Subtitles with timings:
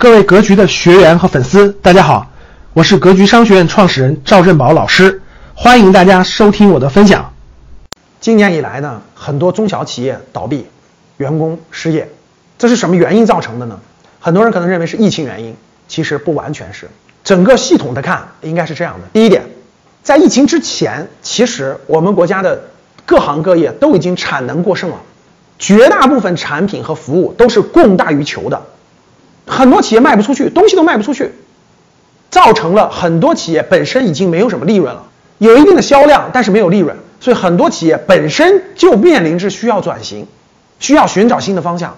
[0.00, 2.30] 各位格局的学员和粉丝，大家好，
[2.72, 5.20] 我是格局商学院创始人赵振宝老师，
[5.56, 7.32] 欢迎大家收听我的分享。
[8.20, 10.66] 今年以来呢，很多中小企业倒闭，
[11.16, 12.08] 员工失业，
[12.58, 13.80] 这是什么原因造成的呢？
[14.20, 15.56] 很多人可能认为是疫情原因，
[15.88, 16.88] 其实不完全是。
[17.24, 19.46] 整个系统的看，应该是这样的：第一点，
[20.04, 22.62] 在疫情之前，其实我们国家的
[23.04, 24.98] 各行各业都已经产能过剩了，
[25.58, 28.62] 绝大部分产品和服务都是供大于求的。
[29.48, 31.32] 很多企业卖不出去，东西都卖不出去，
[32.30, 35.02] 造成了很多企业本身已经没有什么利润了，
[35.38, 40.26] 有一定的销量，但是没有利润，所以很多企业本身就面临着需要转型，
[40.78, 41.96] 需要寻找新的方向。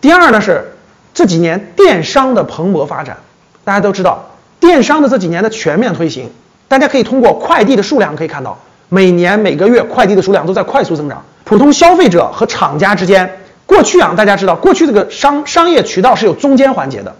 [0.00, 0.76] 第二呢是
[1.14, 3.18] 这几年电商的蓬勃发展，
[3.64, 6.30] 大家都知道，电商的这几年的全面推行，
[6.66, 13.37] 大家可以通过快递的数量可以看到，每年每个月快递的数量都在快速增长，普通消费者和厂家之间。
[13.68, 17.14] 过去啊，大家知道，过去这个商商业渠道是有中间环节的，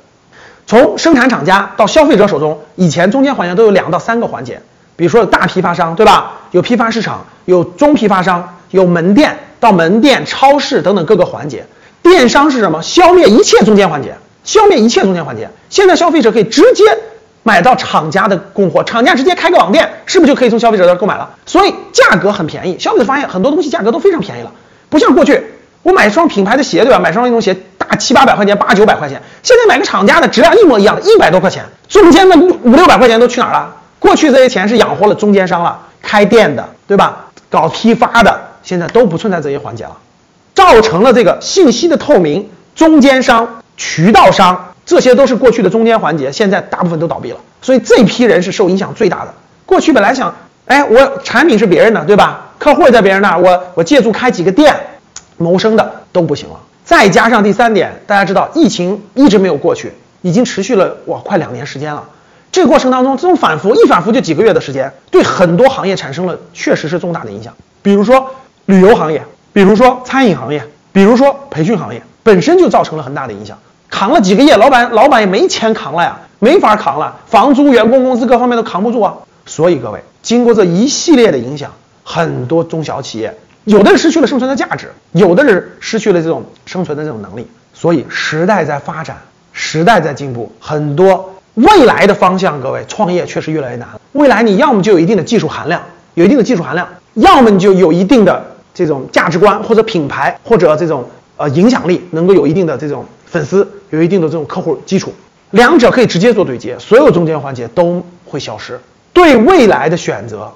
[0.66, 4.62] 从生产厂家到消费者手中，以前中间环节都有两到三个环节，
[4.96, 6.32] 比如说有大批发商，对吧？
[6.52, 11.66] 有批发市场，有中批发商，有门店到门店、超市等等各个环节。
[12.02, 12.82] 电商是什么？
[12.82, 15.50] 消灭一切中间环节，消灭一切中间环节。
[15.68, 16.82] 现在消费者可以直接
[17.42, 21.28] 买到厂家的供货，厂家直接开个网店，是不是就可以从消费者那购买了？
[21.44, 24.50] 所以价格很便宜，消费者发现很多东西价格都非常便宜了，
[24.88, 25.44] 不像过去。
[25.82, 26.98] 我买一双品牌的鞋，对吧？
[26.98, 29.22] 买双运动鞋，大七八百块钱，八九百块钱。
[29.42, 33.74] 现在买个厂家的，质量一模一样的，一百多块钱，中间的五六百块钱都去哪儿了？
[33.98, 37.26] 过去这些钱是养活了中间商了，开店的，对吧？
[37.50, 39.96] 搞批发的，现在都不存在这些环节了，
[40.54, 47.38] 造成了这个信息的透明，中间商、渠道商，这些都是过去的中间环节，现在大部分都倒闭了。
[47.62, 49.34] 所以这批人是受影响最大的。
[49.64, 50.34] 过去本来想，
[50.66, 52.48] 哎，我产品是别人的，对吧？
[52.58, 54.74] 客户也在别人那儿，我我借助开几个店。
[55.38, 62.04] 谋生的都不行了，再加上第三点，大家知道疫情一直没有过去，已经持续了哇快两年时间了。
[62.50, 67.54] 这个过程当中，这种反复一反复就几个月的时间，对很多行业产生了确实是重大的影响。
[67.82, 68.30] 比如说
[68.66, 69.22] 旅游行业，
[69.52, 70.62] 比如说餐饮行业，
[70.92, 73.56] 比如说培训行业，本身就造成了很大的影响。
[73.90, 79.14] 扛了几个月，老板老板也没钱扛了呀，没法扛了，房租、员工工资各方面都扛不住啊。
[79.46, 81.70] 所以各位，经过这一系列的影响，
[82.02, 83.38] 很多中小企业。
[83.68, 87.46] 有的人失去了生存的价值，有的人失去了这种生存的这种能力。
[87.74, 89.18] 所以时代在发展，
[89.52, 93.86] 时代在进步，很多未来的方向，各位创业确实越来越难。
[94.12, 95.82] 未来你要么就有一定的技术含量，
[96.14, 98.42] 有一定的技术含量，要么你就有一定的
[98.72, 101.04] 这种价值观或者品牌或者这种
[101.36, 105.12] 呃影响力，能够有一定的这种粉丝，有一定的这种客户基础，
[105.50, 108.80] 两者可以直接做对接，所有中间环节都会消失。
[109.12, 110.50] 对未来的选择，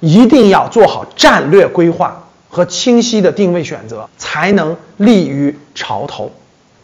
[0.00, 2.22] 一定要做好战略规划。
[2.48, 6.32] 和清晰的定位选择，才能立于潮头。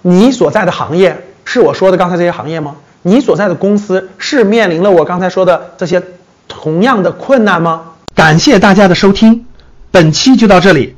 [0.02, 2.76] 你所在的行业是我说的刚才这些行业吗？
[3.02, 6.02] 你所在的公司是面临了我刚才说的这些
[6.48, 7.92] 同样的困难吗？
[8.14, 9.47] 感谢大家的收听，
[9.91, 10.97] 本期就到这里。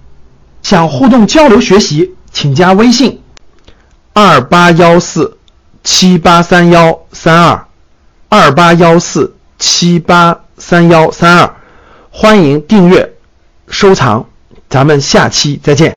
[0.63, 3.23] 想互动交流学习，请加微信：
[4.13, 5.39] 二八幺四
[5.85, 7.67] 七八三幺三二
[8.29, 11.55] 二八幺四七八三幺三二。
[12.11, 13.15] 欢迎订阅、
[13.69, 14.27] 收藏。
[14.69, 15.95] 咱们下期再见。